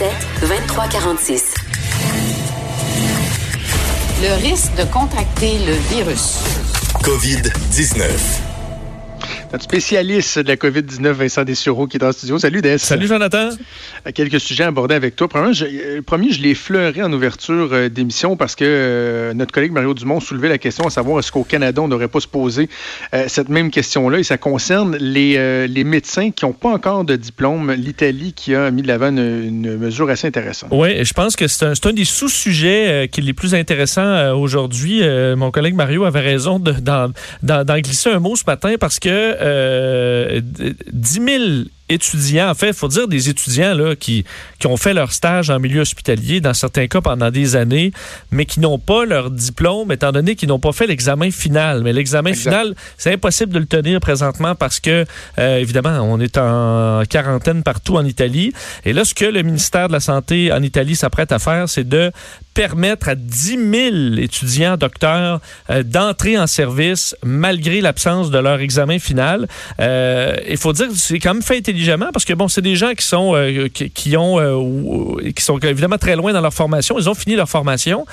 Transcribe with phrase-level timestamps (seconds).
[0.00, 1.54] C'est 2346.
[4.22, 6.38] Le risque de contracter le virus.
[7.02, 8.49] COVID-19.
[9.52, 12.38] Notre spécialiste de la COVID-19, Vincent Dessureau, qui est dans le studio.
[12.38, 12.78] Salut, Des.
[12.78, 13.48] Salut, Jonathan.
[14.14, 15.26] Quelques sujets abordés avec toi.
[15.26, 19.50] Premièrement, je, euh, premier, je l'ai fleuré en ouverture euh, d'émission parce que euh, notre
[19.50, 22.28] collègue Mario Dumont soulevait la question à savoir est-ce qu'au Canada, on n'aurait pas se
[22.28, 22.68] poser
[23.12, 24.20] euh, cette même question-là.
[24.20, 27.72] Et ça concerne les, euh, les médecins qui n'ont pas encore de diplôme.
[27.72, 30.70] L'Italie qui a mis de l'avant une, une, mesure assez intéressante.
[30.72, 34.32] Oui, je pense que c'est un, un, des sous-sujets euh, qui est les plus intéressants
[34.32, 35.02] aujourd'hui.
[35.36, 40.40] mon collègue Mario avait raison d'en glisser un mot ce matin parce que euh,
[40.92, 41.44] 10 000
[41.90, 44.24] étudiants, en fait, il faut dire des étudiants là, qui,
[44.58, 47.92] qui ont fait leur stage en milieu hospitalier, dans certains cas pendant des années,
[48.30, 51.82] mais qui n'ont pas leur diplôme, étant donné qu'ils n'ont pas fait l'examen final.
[51.82, 55.04] Mais l'examen final, c'est impossible de le tenir présentement parce que,
[55.38, 58.52] euh, évidemment, on est en quarantaine partout en Italie.
[58.84, 61.88] Et là, ce que le ministère de la Santé en Italie s'apprête à faire, c'est
[61.88, 62.12] de
[62.54, 63.58] permettre à 10
[64.12, 69.48] 000 étudiants docteurs euh, d'entrer en service malgré l'absence de leur examen final.
[69.80, 71.58] Euh, il faut dire c'est quand même fait
[72.12, 75.98] parce que bon, c'est des gens qui sont euh, qui, ont euh, qui sont évidemment
[75.98, 76.98] très loin dans leur formation.
[76.98, 78.06] Ils ont fini leur formation,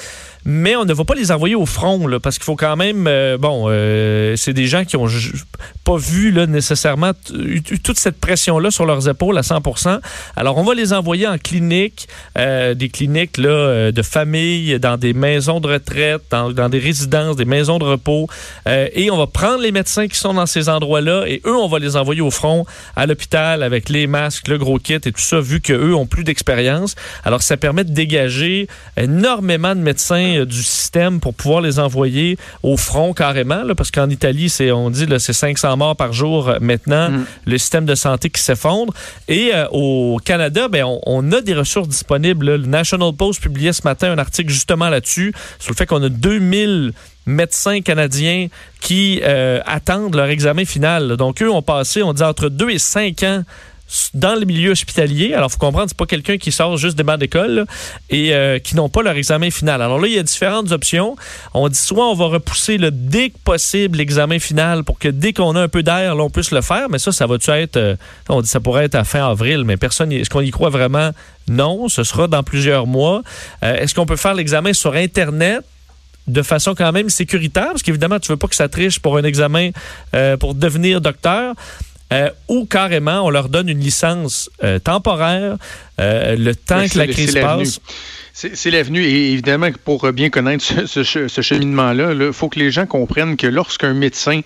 [0.50, 3.06] mais on ne va pas les envoyer au front là, parce qu'il faut quand même
[3.06, 5.08] euh, bon euh, c'est des gens qui ont
[5.84, 7.12] pas vu là, nécessairement
[7.84, 10.00] toute cette pression là sur leurs épaules à 100%.
[10.38, 14.96] Alors on va les envoyer en clinique, euh, des cliniques là euh, de famille, dans
[14.98, 18.28] des maisons de retraite, dans, dans des résidences, des maisons de repos
[18.70, 21.68] euh, et on va prendre les médecins qui sont dans ces endroits-là et eux on
[21.68, 22.66] va les envoyer au front
[22.96, 26.06] à l'hôpital avec les masques, le gros kit et tout ça vu que eux ont
[26.06, 26.96] plus d'expérience.
[27.26, 32.78] Alors ça permet de dégager énormément de médecins du système pour pouvoir les envoyer au
[32.78, 37.10] front carrément, là, parce qu'en Italie, c'est on dit c'est 500 morts par jour maintenant,
[37.10, 37.26] mm.
[37.46, 38.94] le système de santé qui s'effondre.
[39.28, 42.46] Et euh, au Canada, ben, on, on, a des ressources disponibles.
[42.46, 42.58] Là.
[42.58, 46.10] Le National Post publiait ce matin un article justement là-dessus, sur le fait qu'on a
[46.10, 46.94] 2000
[47.26, 48.48] médecins canadiens
[48.80, 51.18] qui euh, attendent leur examen final.
[51.18, 53.44] Donc, eux ont passé, on dit, entre 2 et 5 ans
[54.14, 55.34] dans le milieu hospitalier.
[55.34, 57.66] Alors, faut comprendre, c'est pas quelqu'un qui sort juste des bancs d'école
[58.10, 59.82] et euh, qui n'ont pas leur examen final.
[59.82, 61.16] Alors là, il y a différentes options.
[61.54, 65.34] On dit soit on va repousser le dès que possible l'examen final pour que dès
[65.34, 66.90] qu'on a un peu d'air, là, on puisse le faire.
[66.90, 67.96] Mais ça, ça va-tu être, euh,
[68.30, 71.12] on dit ça pourrait être à fin avril, mais personne, est-ce qu'on y croit vraiment?
[71.48, 73.24] Non, ce sera dans plusieurs mois.
[73.64, 75.62] Euh, est-ce qu'on peut faire l'examen sur Internet?
[76.28, 79.24] de façon quand même sécuritaire, parce qu'évidemment, tu veux pas que ça triche pour un
[79.24, 79.70] examen
[80.42, 81.56] pour devenir docteur.
[82.14, 85.58] Euh, ou carrément on leur donne une licence euh, temporaire,
[86.00, 87.80] euh, le temps que la crise passe.
[88.34, 89.04] C'est l'avenue.
[89.04, 93.36] Et évidemment, pour bien connaître ce, ce, ce cheminement-là, il faut que les gens comprennent
[93.36, 94.42] que lorsqu'un médecin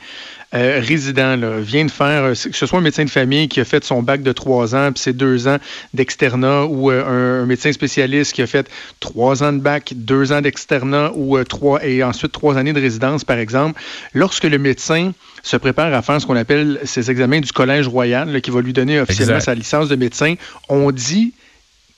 [0.54, 3.66] euh, résident là, vient de faire, que ce soit un médecin de famille qui a
[3.66, 5.58] fait son bac de trois ans, puis c'est deux ans
[5.94, 8.70] d'externat, ou euh, un, un, médecin spécialiste qui a fait
[9.00, 12.82] trois ans de bac, deux ans d'externat, ou euh, trois et ensuite trois années de
[12.82, 13.80] résidence, par exemple.
[14.14, 18.30] Lorsque le médecin se prépare à faire ce qu'on appelle ses examens du Collège royal,
[18.30, 19.46] là, qui va lui donner officiellement exact.
[19.46, 20.36] sa licence de médecin,
[20.68, 21.34] on dit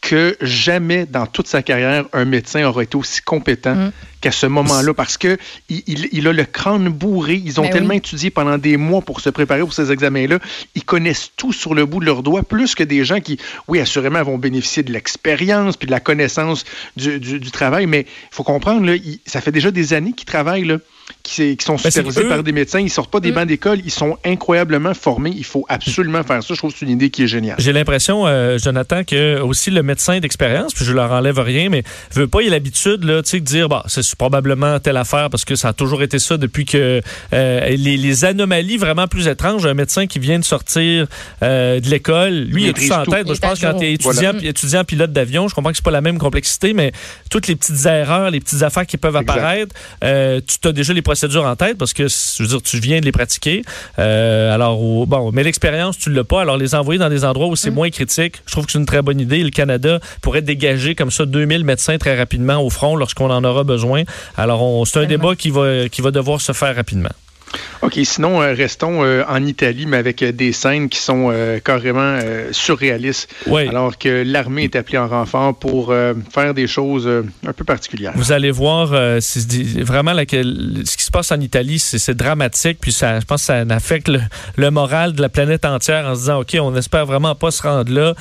[0.04, 3.92] que jamais dans toute sa carrière, un médecin aura été aussi compétent mmh.
[4.20, 5.38] qu'à ce moment-là parce que
[5.70, 7.42] il, il, il, a le crâne bourré.
[7.44, 7.98] Ils ont Mais tellement oui.
[7.98, 10.40] étudié pendant des mois pour se préparer pour ces examens-là.
[10.76, 13.80] Ils connaissent tout sur le bout de leurs doigts, plus que des gens qui, oui,
[13.80, 16.66] assurément, vont bénéficier de l'expérience puis de la connaissance
[16.98, 17.86] du, du, du travail.
[17.88, 20.80] Mais il faut comprendre, là, il, ça fait déjà des années qu'ils travaillent, là.
[21.22, 22.80] Qui, qui, sont supervisés ben par des médecins.
[22.80, 23.34] Ils sortent pas des eux.
[23.34, 23.80] bancs d'école.
[23.86, 25.34] Ils sont incroyablement formés.
[25.36, 26.54] Il faut absolument faire ça.
[26.54, 27.56] Je trouve que c'est une idée qui est géniale.
[27.60, 31.84] J'ai l'impression, euh, Jonathan, que aussi le médecin d'expérience, puis je leur enlève rien, mais
[32.14, 35.56] veut pas, il a l'habitude là, de dire, bah, c'est probablement telle affaire parce que
[35.56, 37.02] ça a toujours été ça depuis que
[37.34, 39.66] euh, les, les, anomalies vraiment plus étranges.
[39.66, 41.08] Un médecin qui vient de sortir
[41.42, 43.26] euh, de l'école, lui, il a tout ça en tête.
[43.26, 44.48] Moi, je pense que quand tu es étudiant, voilà.
[44.48, 46.92] étudiant pilote d'avion, je comprends que c'est pas la même complexité, mais
[47.30, 51.02] toutes les petites erreurs, les petites affaires qui peuvent apparaître, euh, tu as déjà les
[51.04, 53.64] procédures en tête parce que, je veux dire, tu viens de les pratiquer.
[54.00, 56.42] Euh, alors, bon, mais l'expérience, tu l'as pas.
[56.42, 57.76] Alors, les envoyer dans des endroits où c'est mmh.
[57.76, 59.44] moins critique, je trouve que c'est une très bonne idée.
[59.44, 63.64] Le Canada pourrait dégager comme ça 2000 médecins très rapidement au front lorsqu'on en aura
[63.64, 64.04] besoin.
[64.38, 67.12] Alors, c'est un débat qui va, qui va devoir se faire rapidement.
[67.82, 71.60] OK, sinon, euh, restons euh, en Italie, mais avec euh, des scènes qui sont euh,
[71.60, 73.30] carrément euh, surréalistes.
[73.48, 73.68] Oui.
[73.68, 75.94] Alors que l'armée est appelée en renfort pour
[76.34, 77.08] faire des choses
[77.46, 78.14] un peu particulières.
[78.16, 82.78] Vous allez voir, vraiment là, ce qui se passe en Italie, c'est dramatique.
[82.82, 84.22] Puis ça, je pense que ça affecte le,
[84.56, 87.62] le moral de la planète entière en se disant, OK, on espère vraiment pas se
[87.62, 88.14] rendre là.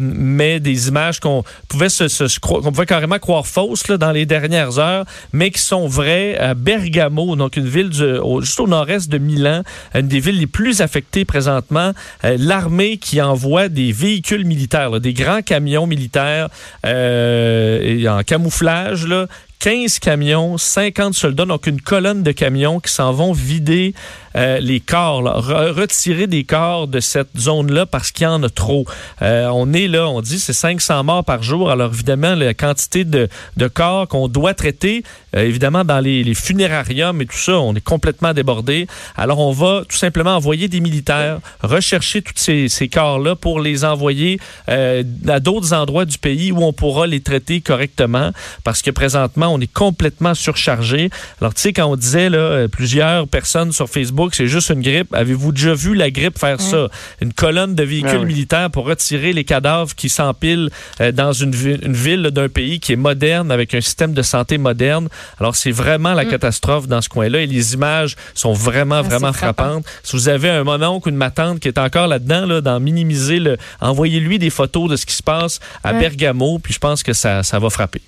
[0.00, 4.78] Mais des images qu'on pouvait se, qu'on pouvait carrément croire fausses là, dans les dernières
[4.78, 9.10] heures, mais qui sont vraies à Bergamo, donc une ville du- au- juste au nord-est
[9.10, 9.62] de Milan,
[9.94, 11.92] une des villes les plus affectées présentement.
[12.24, 16.48] Euh, L'armée qui envoie des véhicules militaires, des grands camions militaires
[16.86, 19.26] euh, en camouflage, là,
[19.58, 23.92] 15 camions, 50 soldats, donc une colonne de camions qui s'en vont vider
[24.36, 28.84] euh, les corps, retirer des corps de cette zone-là parce qu'il y en a trop.
[29.22, 31.70] Euh, on est là, on dit c'est 500 morts par jour.
[31.70, 35.02] Alors évidemment, la quantité de, de corps qu'on doit traiter,
[35.36, 38.86] euh, évidemment dans les, funérariums et tout ça, on est complètement débordé.
[39.16, 43.84] Alors on va tout simplement envoyer des militaires rechercher tous ces, ces corps-là pour les
[43.84, 48.30] envoyer à d'autres endroits du pays où on pourra les traiter correctement
[48.64, 51.10] parce que présentement, on est complètement surchargé.
[51.40, 55.14] Alors, tu sais, quand on disait, là, plusieurs personnes sur Facebook, c'est juste une grippe,
[55.14, 56.88] avez-vous déjà vu la grippe faire ça?
[57.20, 58.26] Une colonne de véhicules Ah oui.
[58.26, 60.70] militaires pour retirer les cadavres qui s'empilent
[61.00, 64.22] euh, dans une, vi- une ville d'un pays qui est moderne, avec un système de
[64.22, 65.08] santé moderne.
[65.40, 69.32] Alors, c'est vraiment la catastrophe dans ce coin-là et les images sont vraiment, c'est vraiment
[69.32, 69.64] frappant.
[69.64, 69.86] frappantes.
[70.02, 73.38] Si vous avez un mononcle ou une matante qui est encore là-dedans, là, d'en minimiser,
[73.38, 76.00] le, envoyez-lui des photos de ce qui se passe à Ouais.
[76.00, 78.00] Bergamo, puis je pense que ça, ça va frapper.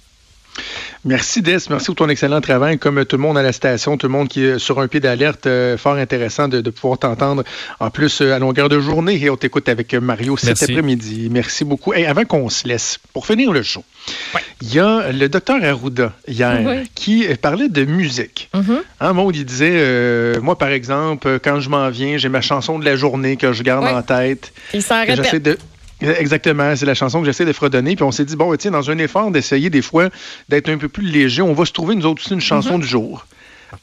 [1.05, 2.79] Merci Des, merci pour ton excellent travail.
[2.79, 5.01] Comme tout le monde à la station, tout le monde qui est sur un pied
[5.01, 7.43] d'alerte, euh, fort intéressant de, de pouvoir t'entendre
[7.79, 9.19] en plus euh, à longueur de journée.
[9.23, 10.65] Et on t'écoute avec euh, Mario cet Merci.
[10.65, 11.29] après-midi.
[11.31, 11.95] Merci beaucoup.
[11.95, 13.83] Et avant qu'on se laisse, pour finir le show,
[14.61, 16.91] il y a le docteur Arruda hier Oui.
[16.95, 18.51] qui euh, parlait de musique.
[19.01, 22.43] Hein, Maud, il disait, euh, moi par exemple, euh, quand je m'en viens, j'ai ma
[22.43, 24.53] chanson de la journée que je garde en tête.
[24.75, 25.43] Il s'en répète.
[25.43, 25.57] de
[26.01, 27.97] Exactement, c'est la chanson que j'essaie de fredonner.
[27.97, 30.09] Puis on s'est dit, bon, tiens, dans un effort d'essayer des fois
[30.49, 32.81] d'être un peu plus léger, on va se trouver nous autres aussi une chanson Mhm.
[32.81, 33.27] du jour.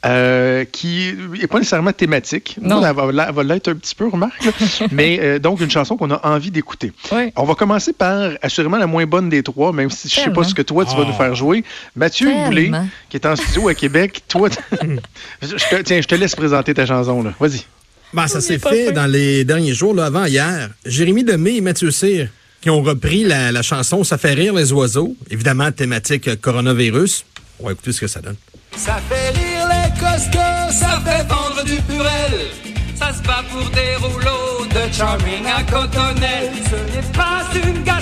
[0.04, 2.58] euh, qui n'est pas nécessairement thématique.
[2.60, 2.82] Non.
[2.84, 4.44] Elle va, l'être un petit peu, remarque.
[4.44, 4.52] là.
[4.92, 6.92] Mais euh, donc, une chanson qu'on a envie d'écouter.
[7.10, 7.32] Oui.
[7.36, 10.44] On va commencer par assurément la moins bonne des trois, même si je sais pas
[10.44, 11.08] ce que toi, tu vas Ah.
[11.08, 11.64] nous faire jouer.
[11.96, 12.86] Mathieu Tellement.
[13.08, 14.58] qui est en studio à Québec, toi, t-
[15.42, 17.24] je te- tiens, je te laisse présenter ta chanson.
[17.40, 17.64] Vas-y.
[18.12, 20.70] Ben, ça s'est fait dans les derniers jours, là, avant hier.
[20.86, 22.28] Jérémy Demé et Mathieu Cyr
[22.60, 27.24] qui ont repris la, la chanson Ça fait rire les oiseaux, évidemment thématique euh, coronavirus.
[27.60, 28.36] On va écouter ce que ça donne.
[28.76, 32.48] Ça fait rire les costauds, ça fait vendre du purel.
[32.94, 36.50] Ça se bat pour des rouleaux de charming à cotonnelle.
[36.64, 37.97] Ce n'est pas une gastro.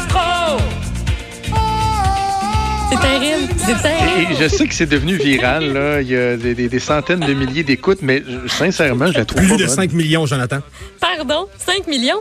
[3.68, 5.72] Et je sais que c'est devenu viral.
[5.72, 6.00] Là.
[6.00, 9.24] Il y a des, des- des centaines de milliers d'écoutes, mais je- sincèrement, je la
[9.24, 9.74] trouve Plus pas de bonne.
[9.74, 10.58] 5 millions, Jonathan.
[11.00, 11.46] Pardon?
[11.58, 12.20] 5 millions?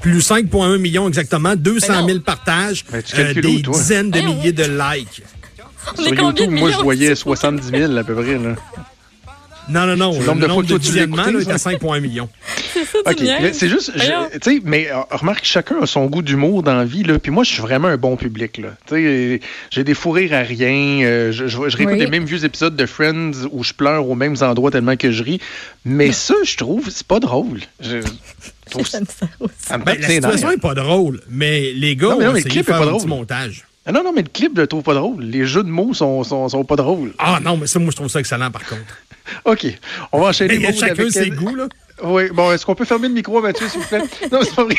[0.00, 2.06] Plus 5,1 millions exactement, 200 non.
[2.08, 3.74] 000 partages, Ben, tu euh, des où, toi?
[3.74, 5.22] dizaines de milliers de likes.
[5.98, 8.38] On Sur est combien YouTube, de moi, je voyais 70 000 à peu près.
[8.38, 8.54] Là.
[9.68, 10.12] Non, non, non.
[10.12, 11.70] C'est le nombre de fois que tu l'as est à ça?
[11.70, 12.28] 5,1 millions.
[12.72, 13.38] C'est ça, tu OK, niaises?
[13.42, 14.00] mais c'est juste, tu
[14.42, 17.18] sais, mais euh, remarque, chacun a son goût d'humour dans la vie, là.
[17.18, 18.70] Puis moi, je suis vraiment un bon public, là.
[18.86, 19.40] Tu sais,
[19.70, 21.04] j'ai des fous rires à rien.
[21.04, 22.00] euh, je, je, je réécoute Oui.
[22.00, 25.22] les mêmes vieux épisodes de Friends où je pleure aux mêmes endroits tellement que je
[25.22, 25.40] ris.
[25.84, 27.60] Mais ça, je trouve, c'est pas drôle.
[27.80, 28.06] Je, je
[28.70, 28.98] trouve ça,
[29.40, 29.52] aussi.
[29.72, 32.48] me Ben, la situation n'est pas drôle, mais les gars Non, mais non, mais le
[32.50, 33.06] clip est pas drôle.
[33.06, 33.64] montage.
[33.86, 35.24] Ah non, non, mais le clip, je le trouve pas drôle.
[35.24, 37.12] Les jeux de mots sont, sont, sont pas drôles.
[37.18, 38.82] Ah non, mais ça, moi, je trouve ça excellent, par contre.
[39.44, 39.66] OK.
[40.12, 40.54] On va enchaîner.
[40.54, 41.68] Il y a chacun avec- ses goûts, là.
[42.02, 44.00] Oui, bon, est-ce qu'on peut fermer le micro à Mathieu, s'il vous plaît?
[44.32, 44.74] Non, c'est pas vrai.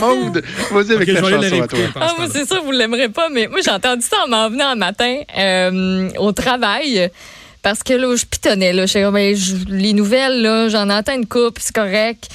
[0.00, 1.78] Maude, vas-y avec Ok, ta je vais aller la chanson à toi.
[1.96, 4.50] Ah, moi, c'est sûr, vous ne l'aimerez pas, mais moi, j'ai entendu ça en m'en
[4.50, 7.10] venant un matin euh, au travail.
[7.62, 8.72] Parce que là, je pitonnais.
[8.74, 8.84] Là.
[8.86, 12.28] Je sais, ben, je- les nouvelles, là, j'en entends une coupe, c'est correct.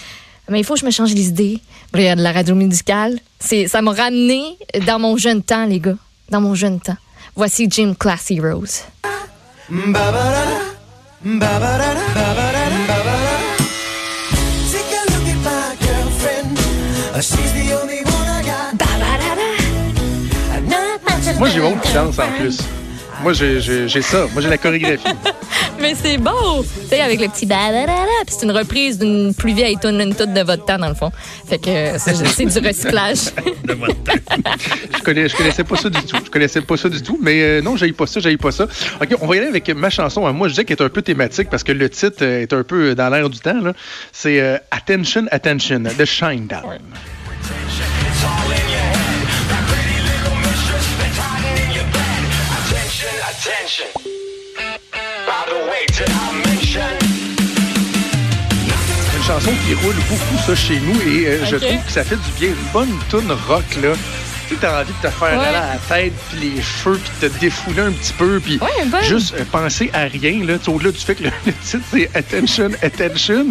[0.49, 1.59] Mais il faut que je me change les idées.
[1.93, 3.19] Puis, Il y a de la radio médicale.
[3.39, 4.41] C'est, ça m'a ramené
[4.87, 5.97] dans mon jeune temps, les gars.
[6.29, 6.97] Dans mon jeune temps.
[7.39, 8.83] Voici Jim Class Heroes.
[21.37, 22.59] Moi, j'ai honte qui danse en plus.
[23.23, 24.25] Moi, j'ai ça.
[24.33, 25.07] Moi, j'ai la chorégraphie.
[25.81, 26.63] Mais c'est beau!
[26.63, 27.47] Tu sais, avec le petit
[28.27, 31.11] c'est une reprise d'une plus vieille tune, une toute de votre temps, dans le fond.
[31.47, 33.17] Fait que euh, c'est du recyclage.
[34.97, 36.17] Je, connais, je connaissais pas ça du tout.
[36.23, 37.17] Je connaissais pas ça du tout.
[37.21, 38.65] Mais euh, non, j'aille pas ça, j'aille pas ça.
[39.01, 40.25] OK, on va y aller avec ma chanson.
[40.25, 42.53] à Moi, je disais qu'elle est un peu thématique parce que le titre euh, est
[42.53, 43.59] un peu dans l'air du temps.
[43.61, 43.73] là.
[44.11, 46.79] C'est euh, Attention, Attention de Shinedown.
[52.51, 53.98] Attention, attention.
[59.17, 62.15] Une chanson qui roule beaucoup ça chez nous et euh, je trouve que ça fait
[62.15, 62.49] du bien.
[62.49, 63.89] Une bonne tune rock là.
[64.47, 65.45] Tu sais, t'as envie de te faire Ouais.
[65.45, 68.59] aller à la tête, puis les cheveux, puis de te défouler un petit peu, puis
[68.61, 72.09] Ouais, juste euh, penser à rien, là, au-delà du fait que le, le titre, c'est
[72.15, 73.45] Attention, Attention,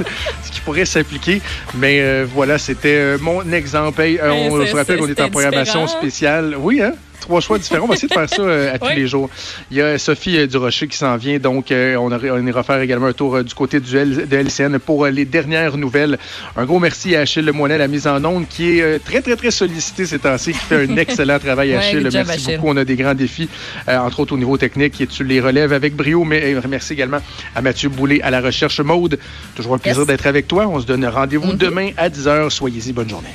[0.44, 1.40] ce qui pourrait s'appliquer.
[1.74, 4.00] Mais euh, voilà, c'était mon exemple.
[4.00, 6.56] Hey, Ouais, on c'est- se rappelle qu'on est en programmation spéciale.
[6.58, 6.94] Oui, hein?
[7.28, 7.84] Trois choix différents.
[7.84, 9.28] On va essayer de faire ça euh, à tous les jours.
[9.70, 12.80] Il y a Sophie euh, Durocher qui s'en vient, donc euh, on, on ira faire
[12.80, 16.16] également un tour du côté du L- de LCN pour les dernières nouvelles.
[16.56, 19.36] Un gros merci à Achille Lemoyne à la mise en onde, qui est très, très,
[19.36, 22.00] très sollicité ces temps-ci, qui fait un excellent travail, Achille.
[22.04, 22.56] job, merci Achille.
[22.56, 22.70] beaucoup.
[22.70, 23.50] On a des grands défis,
[23.86, 26.24] entre autres au niveau technique, et tu les relèves avec brio.
[26.24, 27.20] Mais merci également
[27.54, 29.18] à Mathieu Boulay à la recherche mode.
[29.54, 30.06] Toujours un plaisir Yes.
[30.06, 30.66] d'être avec toi.
[30.66, 31.58] On se donne rendez-vous Mhm.
[31.58, 32.48] demain à 10h.
[32.50, 32.92] Soyez-y.
[32.94, 33.28] Bonne journée.